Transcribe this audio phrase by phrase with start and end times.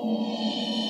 [0.00, 0.87] うん。